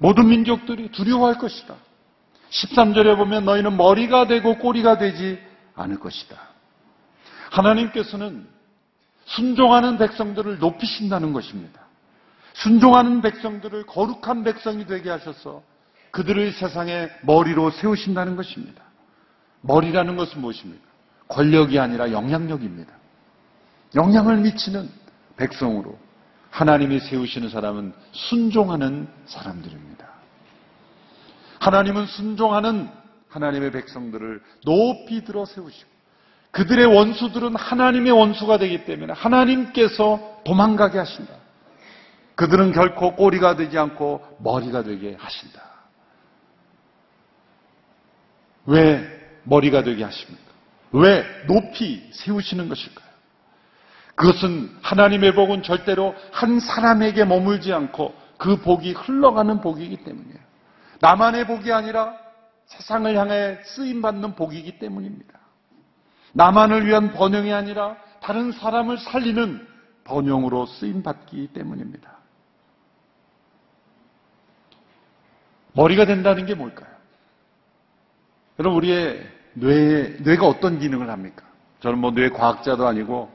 모든 0.03 0.29
민족들이 0.29 0.91
두려워할 0.91 1.39
것이다. 1.39 1.77
13절에 2.51 3.17
보면 3.17 3.45
너희는 3.45 3.77
머리가 3.77 4.27
되고 4.27 4.59
꼬리가 4.59 4.99
되지 4.99 5.39
않을 5.77 6.01
것이다. 6.01 6.37
하나님께서는 7.53 8.47
순종하는 9.27 9.99
백성들을 9.99 10.59
높이신다는 10.59 11.33
것입니다. 11.33 11.81
순종하는 12.55 13.23
백성들을 13.23 13.87
거룩한 13.87 14.43
백성이 14.43 14.87
되게 14.87 15.09
하셔서 15.09 15.63
그들을 16.11 16.53
세상의 16.53 17.09
머리로 17.23 17.71
세우신다는 17.71 18.35
것입니다. 18.35 18.83
머리라는 19.61 20.17
것은 20.17 20.41
무엇입니까? 20.41 20.85
권력이 21.29 21.79
아니라 21.79 22.11
영향력입니다. 22.11 22.93
영향을 23.95 24.39
미치는 24.39 24.91
백성으로 25.37 25.97
하나님이 26.51 27.01
세우시는 27.01 27.49
사람은 27.49 27.95
순종하는 28.13 29.09
사람들입니다. 29.27 29.92
하나님은 31.63 32.07
순종하는 32.07 32.89
하나님의 33.29 33.71
백성들을 33.71 34.43
높이 34.65 35.25
들어 35.25 35.45
세우시고 35.45 35.89
그들의 36.51 36.87
원수들은 36.87 37.55
하나님의 37.55 38.11
원수가 38.13 38.59
되기 38.59 38.85
때문에 38.85 39.13
하나님께서 39.13 40.41
도망가게 40.45 40.99
하신다. 40.99 41.33
그들은 42.35 42.73
결코 42.73 43.15
꼬리가 43.15 43.55
되지 43.55 43.79
않고 43.79 44.39
머리가 44.41 44.83
되게 44.83 45.15
하신다. 45.15 45.63
왜 48.67 49.01
머리가 49.45 49.85
되게 49.85 50.03
하십니까? 50.03 50.53
왜 50.91 51.25
높이 51.47 52.11
세우시는 52.13 52.69
것일까요? 52.69 53.07
그것은 54.17 54.79
하나님의 54.83 55.35
복은 55.35 55.63
절대로 55.63 56.15
한 56.33 56.59
사람에게 56.59 57.25
머물지 57.25 57.73
않고 57.73 58.15
그 58.37 58.57
복이 58.57 58.93
흘러가는 58.93 59.61
복이기 59.61 59.99
때문이에요. 59.99 60.52
나만의 61.03 61.49
복이 61.49 61.73
아니라 61.73 62.17
세상을 62.67 63.17
향해 63.17 63.59
쓰임받는 63.65 64.37
복이기 64.37 64.79
때문입니다. 64.79 65.37
나만을 66.33 66.87
위한 66.87 67.13
번영이 67.13 67.53
아니라 67.53 67.97
다른 68.21 68.53
사람을 68.53 68.99
살리는 68.99 69.67
번영으로 70.05 70.67
쓰임받기 70.67 71.49
때문입니다. 71.49 72.19
머리가 75.73 76.07
된다는 76.07 76.47
게 76.47 76.55
뭘까요? 76.55 76.91
여러분, 78.61 78.77
우리의 78.79 79.29
뇌, 79.55 80.17
뇌가 80.21 80.47
어떤 80.47 80.79
기능을 80.79 81.11
합니까? 81.11 81.45
저는 81.81 81.99
뭐 81.99 82.13
뇌 82.13 82.29
과학자도 82.29 82.87
아니고 82.87 83.29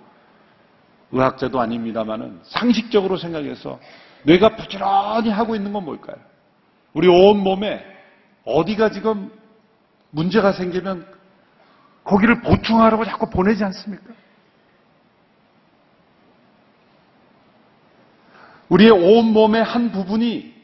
의학자도 1.11 1.59
아닙니다만은 1.59 2.39
상식적으로 2.43 3.17
생각해서 3.17 3.77
뇌가 4.23 4.55
부지런히 4.55 5.29
하고 5.29 5.53
있는 5.53 5.73
건 5.73 5.83
뭘까요? 5.83 6.15
우리 6.97 7.07
온 7.07 7.37
몸에 7.43 7.85
어디가 8.43 8.89
지금 8.89 9.31
문제가 10.09 10.51
생기면 10.51 11.05
거기를 12.03 12.41
보충하라고 12.41 13.05
자꾸 13.05 13.29
보내지 13.29 13.63
않습니까? 13.65 14.03
우리의 18.69 18.89
온 18.89 19.25
몸의 19.31 19.63
한 19.63 19.91
부분이 19.91 20.55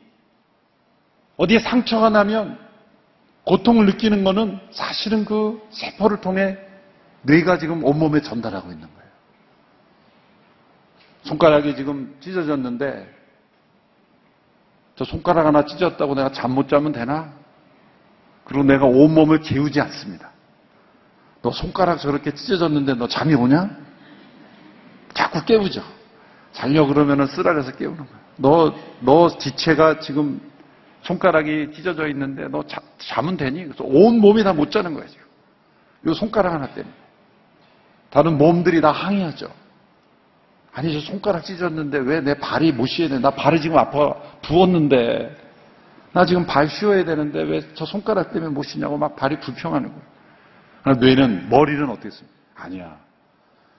어디에 1.37 1.59
상처가 1.59 2.09
나면 2.09 2.57
고통을 3.43 3.85
느끼는 3.85 4.23
것은 4.23 4.59
사실은 4.71 5.25
그 5.25 5.61
세포를 5.69 6.19
통해 6.21 6.57
뇌가 7.21 7.59
지금 7.59 7.83
온몸에 7.83 8.21
전달하고 8.21 8.71
있는 8.71 8.87
거예요. 8.87 9.11
손가락이 11.25 11.75
지금 11.75 12.17
찢어졌는데 12.21 13.22
저 14.95 15.03
손가락 15.05 15.45
하나 15.47 15.65
찢었다고 15.65 16.15
내가 16.15 16.31
잠 16.31 16.51
못 16.51 16.67
자면 16.69 16.91
되나? 16.91 17.31
그리고 18.45 18.63
내가 18.63 18.85
온몸을 18.85 19.41
재우지 19.41 19.79
않습니다. 19.81 20.29
너 21.41 21.51
손가락 21.51 21.97
저렇게 21.99 22.33
찢어졌는데 22.33 22.95
너 22.95 23.07
잠이 23.07 23.33
오냐? 23.33 23.69
자꾸 25.13 25.43
깨우죠. 25.45 25.83
자려 26.51 26.85
그러면은 26.85 27.25
쓰라려서 27.27 27.71
깨우는 27.73 27.97
거야. 27.97 28.19
너, 28.37 28.73
너 28.99 29.37
지체가 29.37 29.99
지금 29.99 30.39
손가락이 31.01 31.71
찢어져 31.73 32.07
있는데 32.09 32.47
너 32.47 32.63
자, 32.65 32.79
자면 32.99 33.35
되니? 33.37 33.63
그래서 33.65 33.83
온 33.83 34.19
몸이 34.19 34.43
다 34.43 34.53
못 34.53 34.71
자는 34.71 34.93
거야, 34.93 35.05
지금. 35.07 35.23
이 36.07 36.13
손가락 36.13 36.53
하나 36.53 36.67
때문에. 36.67 36.93
다른 38.09 38.37
몸들이 38.37 38.79
다 38.81 38.91
항의하죠. 38.91 39.49
아니, 40.73 40.93
저 40.93 40.99
손가락 41.11 41.43
찢었는데 41.43 41.97
왜 41.99 42.21
내 42.21 42.33
발이 42.35 42.71
못 42.71 42.85
쉬어야 42.87 43.09
돼? 43.09 43.19
나 43.19 43.29
발이 43.31 43.61
지금 43.61 43.77
아파, 43.77 44.15
부었는데. 44.43 45.41
나 46.13 46.25
지금 46.25 46.45
발 46.45 46.69
쉬어야 46.69 47.03
되는데 47.05 47.41
왜 47.41 47.61
저 47.73 47.85
손가락 47.85 48.33
때문에 48.33 48.51
못 48.53 48.63
쉬냐고 48.63 48.97
막 48.97 49.15
발이 49.15 49.39
불평하는. 49.39 49.91
그러나 50.83 50.99
뇌는, 50.99 51.49
머리는 51.49 51.89
어떻겠습니까? 51.89 52.37
아니야. 52.55 52.97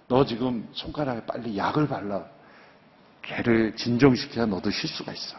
너 0.09 0.25
지금 0.25 0.69
손가락에 0.73 1.25
빨리 1.27 1.57
약을 1.57 1.87
발라. 1.87 2.25
걔를 3.23 3.75
진정시켜야 3.77 4.47
너도 4.47 4.71
쉴 4.71 4.89
수가 4.89 5.13
있어. 5.13 5.37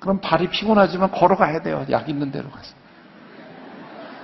그럼 0.00 0.20
발이 0.20 0.48
피곤하지만 0.48 1.10
걸어가야 1.10 1.62
돼요. 1.62 1.84
약 1.90 2.08
있는 2.08 2.30
데로 2.30 2.48
가서. 2.50 2.74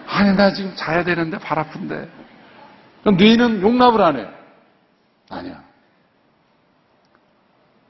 아니, 0.06 0.34
나 0.36 0.52
지금 0.52 0.74
자야 0.74 1.04
되는데 1.04 1.38
발 1.38 1.58
아픈데. 1.58 2.08
그럼 3.02 3.16
뇌는 3.16 3.60
용납을 3.62 4.00
안 4.00 4.16
해. 4.18 4.26
아니야. 5.30 5.62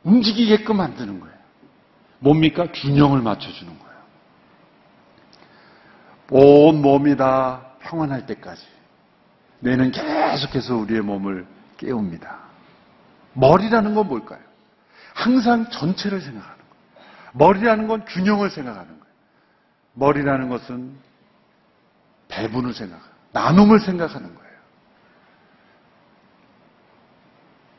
움직이게끔 0.03 0.77
만드는 0.77 1.21
거예요. 1.21 1.34
뭡니까? 2.25 2.67
균형을 2.73 3.21
맞춰주는 3.21 3.79
거예요. 3.79 3.95
온 6.31 6.81
몸이 6.81 7.17
다 7.19 7.73
평안할 7.81 8.25
때까지. 8.25 8.67
뇌는 9.61 9.93
계속해서 9.93 10.75
우리의 10.77 11.03
몸을 11.03 11.47
깨웁니다. 11.77 12.39
머리라는 13.35 13.95
건 13.95 14.09
뭘까요? 14.09 14.41
항상 15.13 15.69
전체를 15.71 16.23
생각하는 16.23 16.57
거예요. 16.57 16.65
머리라는 17.33 17.89
건 17.89 18.05
균형을 18.07 18.49
생각하는 18.51 18.89
거예요. 18.89 19.15
머리라는 19.93 20.49
것은 20.49 20.97
배분을 22.29 22.73
생각하는, 22.73 23.13
나눔을 23.33 23.81
생각하는 23.81 24.35
거예요. 24.35 24.55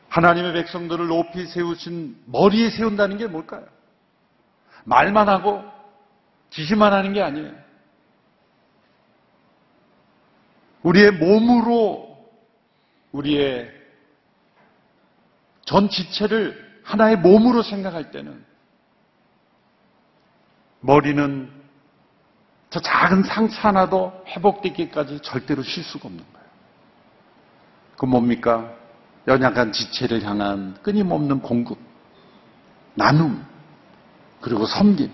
하나님의 0.08 0.52
백성들을 0.52 1.08
높이 1.08 1.46
세우신 1.46 2.16
머리에 2.26 2.70
세운다는 2.70 3.18
게 3.18 3.26
뭘까요? 3.26 3.75
말만 4.86 5.28
하고 5.28 5.62
지시만 6.50 6.92
하는 6.92 7.12
게 7.12 7.20
아니에요. 7.20 7.52
우리의 10.82 11.10
몸으로 11.12 12.16
우리의 13.12 13.70
전 15.64 15.88
지체를 15.88 16.80
하나의 16.84 17.18
몸으로 17.18 17.62
생각할 17.62 18.12
때는 18.12 18.44
머리는 20.80 21.50
저 22.70 22.80
작은 22.80 23.24
상처 23.24 23.56
하나도 23.68 24.24
회복되기까지 24.28 25.20
절대로 25.20 25.62
쉴 25.62 25.82
수가 25.82 26.06
없는 26.06 26.24
거예요. 26.32 26.46
그 27.96 28.04
뭡니까? 28.04 28.72
연약한 29.26 29.72
지체를 29.72 30.22
향한 30.22 30.74
끊임없는 30.82 31.40
공급, 31.40 31.78
나눔, 32.94 33.44
그리고 34.46 34.64
섬김. 34.64 35.10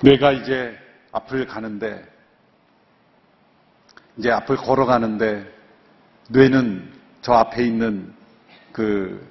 뇌가 0.00 0.32
이제 0.32 0.78
앞을 1.12 1.46
가는데, 1.46 2.02
이제 4.16 4.30
앞을 4.30 4.56
걸어가는데, 4.56 5.46
뇌는 6.30 6.90
저 7.20 7.34
앞에 7.34 7.62
있는 7.62 8.14
그 8.72 9.28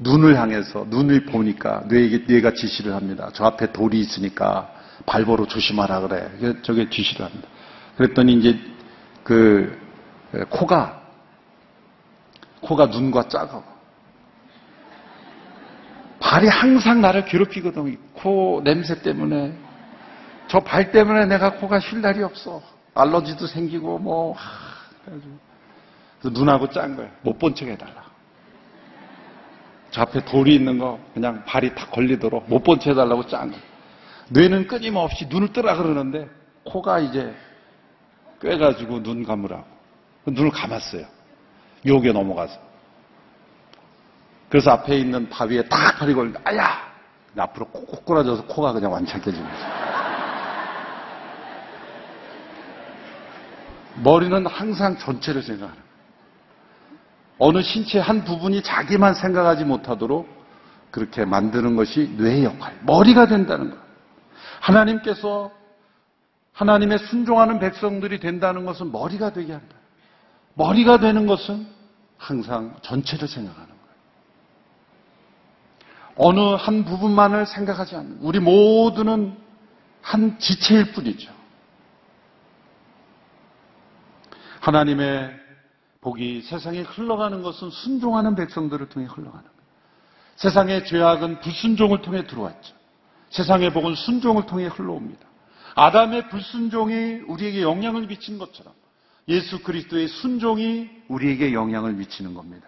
눈을 0.00 0.36
향해서 0.36 0.86
눈을 0.90 1.26
보니까 1.26 1.84
뇌에게 1.86 2.24
뇌가 2.26 2.54
지시를 2.54 2.92
합니다. 2.92 3.30
저 3.32 3.44
앞에 3.44 3.70
돌이 3.70 4.00
있으니까 4.00 4.74
발보로 5.06 5.46
조심하라 5.46 6.00
그래. 6.00 6.58
저게 6.62 6.90
지시를 6.90 7.24
합니다. 7.24 7.46
그랬더니 7.96 8.34
이제 8.34 8.73
그 9.24 9.76
코가 10.50 11.02
코가 12.60 12.86
눈과 12.86 13.28
작아. 13.28 13.62
발이 16.20 16.48
항상 16.48 17.00
나를 17.00 17.24
괴롭히거든. 17.26 17.98
코 18.14 18.60
냄새 18.64 19.00
때문에 19.02 19.54
저 20.48 20.60
발 20.60 20.92
때문에 20.92 21.26
내가 21.26 21.54
코가 21.54 21.80
쉴 21.80 22.00
날이 22.00 22.22
없어. 22.22 22.62
알러지도 22.94 23.46
생기고 23.46 23.98
뭐. 23.98 24.36
그래서 25.04 26.38
눈하고 26.38 26.68
짠 26.70 26.96
거야. 26.96 27.08
못 27.22 27.38
본 27.38 27.54
척 27.54 27.66
해달라. 27.68 28.04
저 29.90 30.02
앞에 30.02 30.24
돌이 30.24 30.54
있는 30.54 30.78
거 30.78 30.98
그냥 31.14 31.44
발이 31.44 31.74
탁 31.74 31.90
걸리도록 31.90 32.48
못 32.48 32.62
본 32.62 32.78
척 32.78 32.90
해달라고 32.90 33.26
짠 33.26 33.50
거야. 33.50 33.60
뇌는 34.30 34.66
끊임없이 34.66 35.26
눈을 35.26 35.52
뜨라 35.52 35.76
그러는데 35.76 36.28
코가 36.64 37.00
이제 37.00 37.34
꿰가지고 38.44 39.02
눈 39.02 39.24
감으라고. 39.24 39.64
눈을 40.26 40.50
감았어요. 40.50 41.06
욕에 41.86 42.12
넘어가서. 42.12 42.58
그래서 44.48 44.70
앞에 44.70 44.96
있는 44.96 45.28
바위에 45.28 45.62
딱 45.68 45.98
발이 45.98 46.14
걸리는데 46.14 46.40
아야! 46.44 46.92
앞으로 47.36 47.66
콕콕 47.66 48.04
꼬라져서 48.04 48.44
코가 48.46 48.72
그냥 48.72 48.92
완창 48.92 49.20
깨진 49.20 49.42
거죠. 49.42 49.64
머리는 53.96 54.46
항상 54.46 54.96
전체를 54.96 55.42
생각하는. 55.42 55.82
어느 57.38 57.62
신체 57.62 57.98
한 57.98 58.24
부분이 58.24 58.62
자기만 58.62 59.14
생각하지 59.14 59.64
못하도록 59.64 60.28
그렇게 60.90 61.24
만드는 61.24 61.74
것이 61.74 62.14
뇌의 62.16 62.44
역할, 62.44 62.78
머리가 62.82 63.26
된다는 63.26 63.70
거예요. 63.70 63.82
하나님께서 64.60 65.50
하나님의 66.54 66.98
순종하는 67.00 67.58
백성들이 67.58 68.20
된다는 68.20 68.64
것은 68.64 68.90
머리가 68.92 69.32
되게 69.32 69.52
한다. 69.52 69.76
머리가 70.54 70.98
되는 70.98 71.26
것은 71.26 71.66
항상 72.16 72.76
전체를 72.82 73.28
생각하는 73.28 73.68
거예요. 73.68 73.80
어느 76.16 76.40
한 76.54 76.84
부분만을 76.84 77.46
생각하지 77.46 77.96
않는, 77.96 78.18
우리 78.20 78.38
모두는 78.38 79.36
한 80.00 80.38
지체일 80.38 80.92
뿐이죠. 80.92 81.32
하나님의 84.60 85.34
복이 86.00 86.42
세상에 86.42 86.80
흘러가는 86.82 87.42
것은 87.42 87.70
순종하는 87.70 88.34
백성들을 88.36 88.88
통해 88.90 89.06
흘러가는 89.06 89.42
거예요. 89.44 89.54
세상의 90.36 90.86
죄악은 90.86 91.40
불순종을 91.40 92.02
통해 92.02 92.26
들어왔죠. 92.26 92.74
세상의 93.30 93.72
복은 93.72 93.94
순종을 93.96 94.46
통해 94.46 94.66
흘러옵니다. 94.66 95.33
아담의 95.74 96.28
불순종이 96.28 97.22
우리에게 97.26 97.62
영향을 97.62 98.06
미친 98.06 98.38
것처럼 98.38 98.72
예수 99.28 99.62
그리스도의 99.62 100.08
순종이 100.08 100.88
우리에게 101.08 101.52
영향을 101.52 101.92
미치는 101.94 102.34
겁니다. 102.34 102.66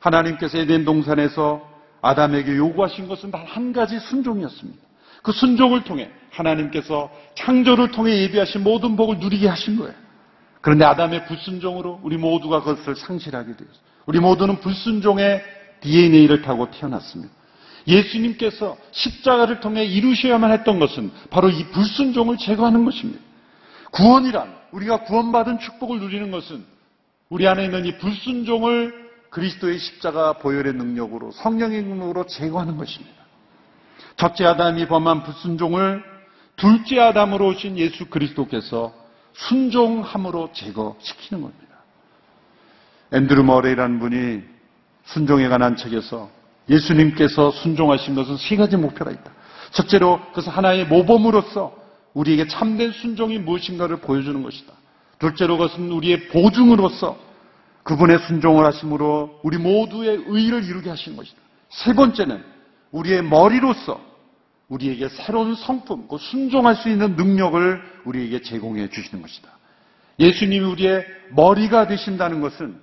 하나님께서 0.00 0.58
에덴 0.58 0.84
동산에서 0.84 1.68
아담에게 2.00 2.56
요구하신 2.56 3.08
것은 3.08 3.30
단 3.30 3.46
한 3.46 3.72
가지 3.72 3.98
순종이었습니다. 4.00 4.80
그 5.22 5.30
순종을 5.32 5.84
통해 5.84 6.10
하나님께서 6.30 7.10
창조를 7.36 7.92
통해 7.92 8.22
예비하신 8.22 8.62
모든 8.62 8.96
복을 8.96 9.18
누리게 9.18 9.46
하신 9.48 9.76
거예요. 9.76 9.94
그런데 10.60 10.84
아담의 10.84 11.26
불순종으로 11.26 12.00
우리 12.02 12.16
모두가 12.16 12.62
그것을 12.62 12.96
상실하게 12.96 13.56
되었어요. 13.56 13.82
우리 14.06 14.18
모두는 14.20 14.60
불순종의 14.60 15.42
DNA를 15.80 16.42
타고 16.42 16.70
태어났습니다. 16.70 17.32
예수님께서 17.86 18.76
십자가를 18.92 19.60
통해 19.60 19.84
이루셔야만 19.84 20.52
했던 20.52 20.78
것은 20.78 21.10
바로 21.30 21.50
이 21.50 21.64
불순종을 21.68 22.36
제거하는 22.36 22.84
것입니다. 22.84 23.20
구원이란 23.90 24.54
우리가 24.72 25.04
구원받은 25.04 25.58
축복을 25.58 26.00
누리는 26.00 26.30
것은 26.30 26.64
우리 27.28 27.46
안에 27.46 27.64
있는 27.64 27.84
이 27.86 27.98
불순종을 27.98 29.10
그리스도의 29.30 29.78
십자가 29.78 30.34
보혈의 30.34 30.74
능력으로 30.74 31.32
성령의 31.32 31.82
능력으로 31.82 32.26
제거하는 32.26 32.76
것입니다. 32.76 33.22
첫째 34.16 34.44
아담이 34.44 34.86
범한 34.88 35.22
불순종을 35.22 36.04
둘째 36.56 37.00
아담으로 37.00 37.48
오신 37.48 37.78
예수 37.78 38.06
그리스도께서 38.06 38.92
순종함으로 39.32 40.50
제거시키는 40.52 41.42
겁니다. 41.42 41.62
앤드루 43.12 43.42
머레이라는 43.44 43.98
분이 43.98 44.42
순종에 45.04 45.48
관한 45.48 45.76
책에서 45.76 46.30
예수님께서 46.68 47.50
순종하신 47.50 48.14
것은 48.14 48.36
세 48.36 48.56
가지 48.56 48.76
목표가 48.76 49.10
있다. 49.10 49.32
첫째로 49.72 50.20
그것은 50.28 50.52
하나의 50.52 50.86
모범으로서 50.86 51.74
우리에게 52.14 52.46
참된 52.46 52.92
순종이 52.92 53.38
무엇인가를 53.38 53.98
보여주는 53.98 54.42
것이다. 54.42 54.72
둘째로 55.18 55.56
그것은 55.56 55.90
우리의 55.90 56.28
보증으로서 56.28 57.18
그분의 57.84 58.18
순종을 58.26 58.64
하심으로 58.66 59.40
우리 59.42 59.58
모두의 59.58 60.24
의의를 60.26 60.64
이루게 60.64 60.90
하신 60.90 61.16
것이다. 61.16 61.38
세 61.70 61.94
번째는 61.94 62.42
우리의 62.90 63.22
머리로서 63.22 64.00
우리에게 64.68 65.08
새로운 65.08 65.54
성품, 65.54 66.08
그 66.08 66.18
순종할 66.18 66.76
수 66.76 66.88
있는 66.88 67.16
능력을 67.16 67.82
우리에게 68.04 68.42
제공해 68.42 68.88
주시는 68.88 69.22
것이다. 69.22 69.48
예수님이 70.18 70.64
우리의 70.64 71.04
머리가 71.30 71.86
되신다는 71.86 72.40
것은 72.40 72.80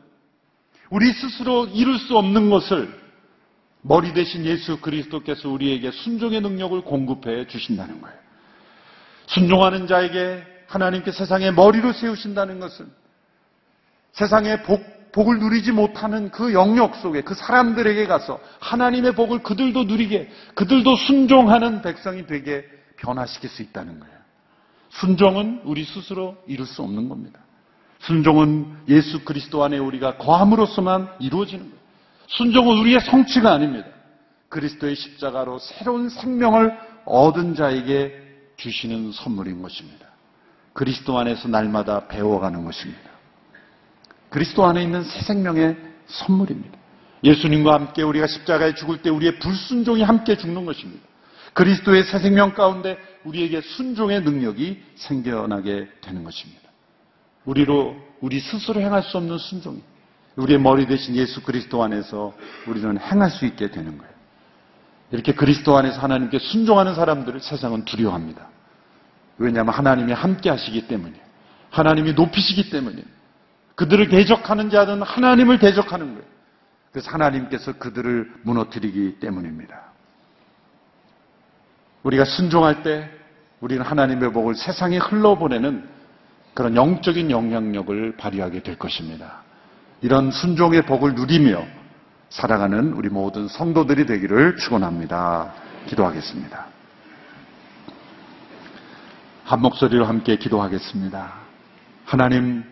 우리 0.89 1.11
스스로 1.13 1.65
이룰 1.67 1.97
수 1.99 2.17
없는 2.17 2.49
것을 2.49 2.93
머리 3.81 4.13
대신 4.13 4.45
예수 4.45 4.79
그리스도께서 4.81 5.49
우리에게 5.49 5.91
순종의 5.91 6.41
능력을 6.41 6.81
공급해 6.81 7.47
주신다는 7.47 8.01
거예요. 8.01 8.17
순종하는 9.27 9.87
자에게 9.87 10.43
하나님께 10.67 11.11
세상의 11.11 11.53
머리로 11.53 11.93
세우신다는 11.93 12.59
것은 12.59 12.91
세상의 14.13 14.63
복, 14.63 15.11
복을 15.11 15.39
누리지 15.39 15.71
못하는 15.71 16.29
그 16.29 16.53
영역 16.53 16.95
속에 16.95 17.21
그 17.21 17.33
사람들에게 17.33 18.05
가서 18.07 18.39
하나님의 18.59 19.15
복을 19.15 19.43
그들도 19.43 19.85
누리게, 19.85 20.29
그들도 20.55 20.95
순종하는 20.95 21.81
백성이 21.81 22.27
되게 22.27 22.65
변화시킬 22.97 23.49
수 23.49 23.61
있다는 23.61 23.99
거예요. 23.99 24.19
순종은 24.89 25.61
우리 25.63 25.83
스스로 25.83 26.37
이룰 26.47 26.65
수 26.65 26.81
없는 26.81 27.09
겁니다. 27.09 27.39
순종은 27.99 28.85
예수 28.89 29.23
그리스도 29.23 29.63
안에 29.63 29.77
우리가 29.77 30.17
거함으로써만 30.17 31.09
이루어지는 31.19 31.63
거예요. 31.63 31.78
순종은 32.29 32.77
우리의 32.79 32.99
성취가 33.01 33.51
아닙니다. 33.51 33.87
그리스도의 34.49 34.95
십자가로 34.95 35.59
새로운 35.59 36.09
생명을 36.09 36.77
얻은 37.05 37.55
자에게 37.55 38.13
주시는 38.57 39.11
선물인 39.11 39.61
것입니다. 39.61 40.07
그리스도 40.73 41.17
안에서 41.17 41.47
날마다 41.47 42.07
배워가는 42.07 42.63
것입니다. 42.63 43.09
그리스도 44.29 44.65
안에 44.65 44.83
있는 44.83 45.03
새 45.03 45.21
생명의 45.21 45.75
선물입니다. 46.07 46.77
예수님과 47.23 47.73
함께 47.73 48.03
우리가 48.03 48.27
십자가에 48.27 48.75
죽을 48.75 49.01
때 49.01 49.09
우리의 49.09 49.39
불순종이 49.39 50.03
함께 50.03 50.37
죽는 50.37 50.65
것입니다. 50.65 51.03
그리스도의 51.53 52.03
새 52.03 52.19
생명 52.19 52.53
가운데 52.53 52.97
우리에게 53.23 53.61
순종의 53.61 54.21
능력이 54.21 54.81
생겨나게 54.95 55.89
되는 56.01 56.23
것입니다. 56.23 56.69
우리로 57.45 57.95
우리 58.21 58.39
스스로 58.39 58.79
행할 58.81 59.03
수 59.03 59.17
없는 59.17 59.37
순종이 59.39 59.81
우리의 60.39 60.59
머리 60.59 60.85
대신 60.87 61.15
예수 61.15 61.41
그리스도 61.41 61.83
안에서 61.83 62.33
우리는 62.67 62.97
행할 62.97 63.29
수 63.29 63.45
있게 63.45 63.71
되는 63.71 63.97
거예요. 63.97 64.13
이렇게 65.11 65.33
그리스도 65.33 65.77
안에서 65.77 65.99
하나님께 65.99 66.39
순종하는 66.39 66.95
사람들을 66.95 67.39
세상은 67.41 67.83
두려워합니다. 67.85 68.47
왜냐하면 69.37 69.73
하나님이 69.73 70.13
함께 70.13 70.49
하시기 70.49 70.87
때문이에요. 70.87 71.23
하나님이 71.71 72.13
높이시기 72.13 72.69
때문이에요. 72.69 73.05
그들을 73.75 74.09
대적하는 74.09 74.69
자는 74.69 75.01
하나님을 75.01 75.59
대적하는 75.59 76.13
거예요. 76.13 76.27
그래서 76.91 77.11
하나님께서 77.11 77.73
그들을 77.73 78.31
무너뜨리기 78.43 79.19
때문입니다. 79.19 79.79
우리가 82.03 82.25
순종할 82.25 82.83
때 82.83 83.09
우리는 83.61 83.83
하나님의 83.83 84.31
복을 84.31 84.55
세상에 84.55 84.97
흘러보내는 84.97 85.87
그런 86.53 86.75
영적인 86.75 87.29
영향력을 87.29 88.17
발휘하게 88.17 88.63
될 88.63 88.77
것입니다. 88.77 89.48
이런 90.01 90.31
순종의 90.31 90.83
복을 90.83 91.15
누리며 91.15 91.65
살아가는 92.29 92.93
우리 92.93 93.09
모든 93.09 93.47
성도들이 93.47 94.05
되기를 94.05 94.55
축원합니다. 94.57 95.53
기도하겠습니다. 95.87 96.67
한 99.43 99.61
목소리로 99.61 100.05
함께 100.05 100.37
기도하겠습니다. 100.37 101.33
하나님, 102.05 102.63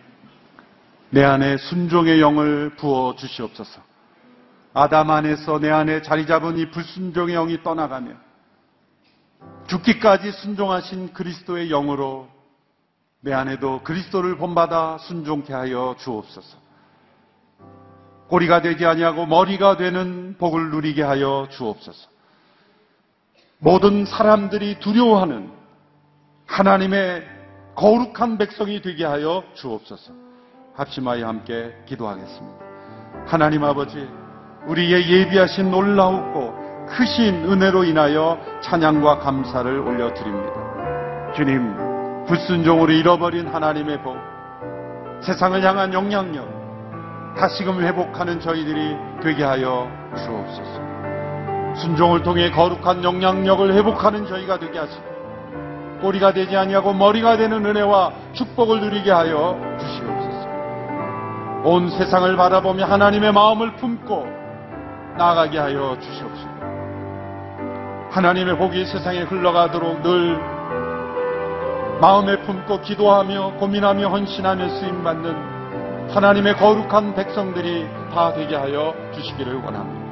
내 1.10 1.24
안에 1.24 1.56
순종의 1.58 2.20
영을 2.20 2.70
부어 2.76 3.14
주시옵소서. 3.16 3.82
아담 4.74 5.10
안에서 5.10 5.58
내 5.58 5.70
안에 5.70 6.02
자리 6.02 6.26
잡은 6.26 6.56
이 6.56 6.70
불순종의 6.70 7.34
영이 7.34 7.62
떠나가며 7.62 8.12
죽기까지 9.66 10.32
순종하신 10.32 11.12
그리스도의 11.12 11.68
영으로 11.68 12.28
내 13.20 13.32
안에도 13.32 13.82
그리스도를 13.82 14.36
본받아 14.36 14.98
순종케 14.98 15.52
하여 15.52 15.96
주옵소서. 15.98 16.67
꼬리가 18.28 18.62
되지 18.62 18.84
아니하고 18.86 19.26
머리가 19.26 19.76
되는 19.76 20.36
복을 20.38 20.70
누리게 20.70 21.02
하여 21.02 21.48
주옵소서. 21.50 22.08
모든 23.58 24.04
사람들이 24.04 24.78
두려워하는 24.78 25.50
하나님의 26.46 27.26
거룩한 27.74 28.38
백성이 28.38 28.80
되게 28.82 29.04
하여 29.04 29.42
주옵소서. 29.54 30.12
합심하여 30.74 31.26
함께 31.26 31.74
기도하겠습니다. 31.86 32.64
하나님 33.26 33.64
아버지, 33.64 34.08
우리의 34.66 35.10
예비하신 35.10 35.70
놀라우고 35.70 36.86
크신 36.86 37.50
은혜로 37.50 37.84
인하여 37.84 38.38
찬양과 38.62 39.18
감사를 39.18 39.78
올려드립니다. 39.78 41.32
주님, 41.34 42.24
불순종으로 42.26 42.92
잃어버린 42.92 43.48
하나님의 43.48 44.02
복, 44.02 44.16
세상을 45.22 45.62
향한 45.64 45.92
영향력, 45.92 46.57
다시금 47.36 47.82
회복하는 47.82 48.40
저희들이 48.40 48.96
되게 49.22 49.44
하여 49.44 49.88
주옵소서. 50.16 50.88
순종을 51.76 52.22
통해 52.22 52.50
거룩한 52.50 53.04
영향력을 53.04 53.72
회복하는 53.74 54.26
저희가 54.26 54.58
되게 54.58 54.78
하시고, 54.78 55.04
꼬리가 56.00 56.32
되지 56.32 56.56
아니하고 56.56 56.92
머리가 56.92 57.36
되는 57.36 57.64
은혜와 57.64 58.12
축복을 58.32 58.80
누리게 58.80 59.10
하여 59.10 59.58
주시옵소서. 59.78 60.48
온 61.64 61.90
세상을 61.90 62.36
바라보며 62.36 62.84
하나님의 62.84 63.32
마음을 63.32 63.74
품고 63.76 64.26
나아가게 65.18 65.58
하여 65.58 65.96
주시옵소서. 66.00 66.48
하나님의 68.10 68.56
복이 68.56 68.86
세상에 68.86 69.22
흘러가도록 69.22 70.02
늘 70.02 70.38
마음에 72.00 72.40
품고 72.42 72.80
기도하며 72.80 73.54
고민하며 73.58 74.08
헌신하며 74.08 74.68
쓰임 74.68 75.02
받는 75.02 75.57
하나님의 76.10 76.56
거룩한 76.56 77.14
백성들이 77.14 77.86
다 78.12 78.32
되게 78.32 78.56
하여 78.56 78.94
주시기를 79.14 79.56
원합니다. 79.56 80.08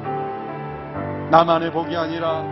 나만의 1.31 1.71
복이 1.71 1.95
아니라 1.95 2.43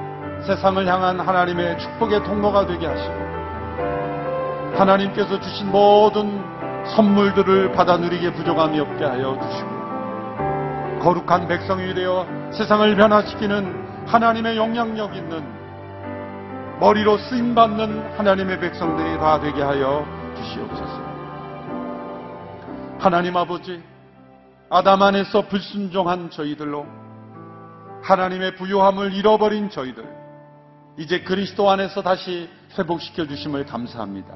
세상을 0.46 0.86
향한 0.88 1.20
하나님의 1.20 1.78
축복의 1.80 2.24
통로가 2.24 2.66
되게 2.66 2.88
하시고 2.88 3.14
하나님께서 4.76 5.40
주신 5.40 5.72
모든 5.72 6.44
선물들을 6.96 7.72
받아 7.72 7.98
누리게 7.98 8.34
부족함이 8.34 8.80
없게 8.80 9.06
하여 9.06 9.38
주시고 9.42 11.00
거룩한 11.00 11.48
백성이 11.48 11.94
되어 11.94 12.26
세상을 12.52 12.96
변화시키는 12.96 14.06
하나님의 14.08 14.58
영향력 14.58 15.16
있는 15.16 15.44
머리로 16.80 17.18
쓰임받는 17.18 18.18
하나님의 18.18 18.60
백성들이 18.60 19.18
다 19.20 19.40
되게 19.40 19.62
하여 19.62 20.06
주시옵소서. 20.36 21.05
하나님 22.98 23.36
아버지, 23.38 23.84
아담 24.70 25.02
안에서 25.02 25.48
불순종한 25.48 26.30
저희들로 26.30 26.86
하나님의 28.02 28.56
부요함을 28.56 29.14
잃어버린 29.14 29.70
저희들, 29.70 30.08
이제 30.98 31.22
그리스도 31.22 31.70
안에서 31.70 32.02
다시 32.02 32.50
회복시켜 32.78 33.28
주심을 33.28 33.66
감사합니다. 33.66 34.34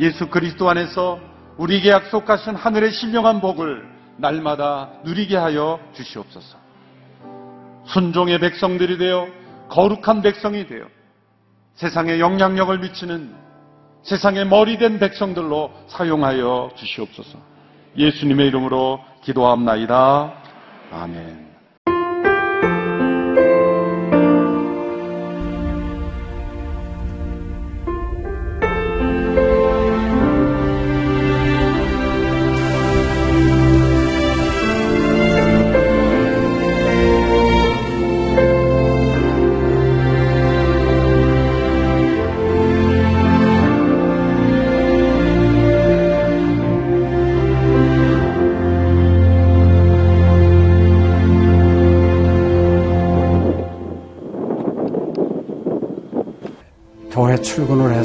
예수 0.00 0.28
그리스도 0.28 0.68
안에서 0.70 1.18
우리에게 1.56 1.90
약속하신 1.90 2.54
하늘의 2.54 2.92
신령한 2.92 3.40
복을 3.40 3.88
날마다 4.18 4.90
누리게 5.04 5.36
하여 5.36 5.80
주시옵소서. 5.94 6.58
순종의 7.86 8.38
백성들이 8.40 8.98
되어 8.98 9.26
거룩한 9.68 10.22
백성이 10.22 10.66
되어 10.66 10.86
세상에 11.74 12.20
영향력을 12.20 12.78
미치는 12.78 13.34
세상의 14.02 14.46
머리된 14.46 14.98
백성들로 14.98 15.72
사용하여 15.88 16.70
주시옵소서. 16.76 17.55
예수님의 17.98 18.48
이름으로 18.48 19.00
기도합나이다. 19.22 20.32
아멘. 20.92 21.45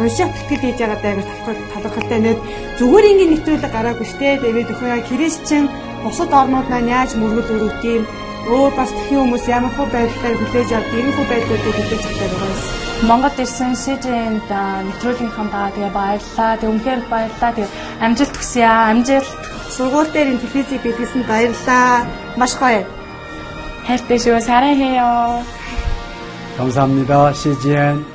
уншаад 0.00 0.32
тэтгэл 0.36 0.62
хийж 0.62 0.78
байгаа 0.80 1.00
даа 1.02 1.14
талархалтай 1.72 2.20
нэт 2.20 2.38
зүгээр 2.78 3.08
ингээд 3.10 3.32
нэвтрүүлэг 3.32 3.72
гараагүй 3.72 4.06
штэ 4.12 4.28
тэгээд 4.44 4.72
өхөө 4.72 4.88
яа 4.92 5.08
христчин 5.08 5.64
бусад 6.04 6.30
орнууд 6.40 6.68
маань 6.68 6.92
яаж 6.96 7.10
мөргөл 7.16 7.54
өрөвт 7.56 7.82
юм 7.84 8.04
өөр 8.46 8.72
бас 8.78 8.90
тхэн 8.94 9.18
хүмүүс 9.18 9.44
ямар 9.50 9.72
хөө 9.74 9.88
байдлаар 9.90 10.36
хүлээж 10.38 10.70
авдаг 10.78 11.00
юм 11.00 11.10
хөө 11.16 11.26
байдлуудыг 11.30 11.74
хүлээж 11.76 12.04
авдаг 12.06 12.30
байгаа 12.30 12.50
юм. 12.54 12.86
Монгол 13.08 13.36
ирсэн 13.42 13.72
СЖН-д 13.76 14.50
нэвтрүүлгийнхаа 14.86 15.46
даа 15.52 15.68
тэгээ 15.74 15.92
баярлаа. 15.98 16.52
Тэг 16.56 16.70
үнхээр 16.70 17.00
их 17.02 17.08
баярлаа. 17.12 17.52
Тэг 17.52 17.68
амжилт 18.00 18.34
хүсье 18.38 18.64
аа. 18.64 18.88
Амжилт. 18.94 19.40
Сургууль 19.74 20.12
дээр 20.14 20.32
ин 20.32 20.40
телевизийг 20.40 20.80
бидлсэн 20.80 21.22
баярлаа. 21.28 22.06
Маш 22.40 22.52
гоё. 22.56 22.86
хайртай 23.86 24.18
шүү. 24.18 24.40
사랑해요. 24.40 25.42
감사합니다. 26.56 27.32
CGN. 27.34 28.09